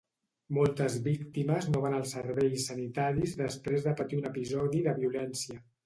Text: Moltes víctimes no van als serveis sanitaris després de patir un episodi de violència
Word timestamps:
Moltes 0.57 0.95
víctimes 1.07 1.67
no 1.75 1.83
van 1.85 1.99
als 1.99 2.15
serveis 2.17 2.67
sanitaris 2.73 3.39
després 3.45 3.89
de 3.89 3.97
patir 4.03 4.23
un 4.25 4.31
episodi 4.35 4.87
de 4.89 5.01
violència 5.03 5.65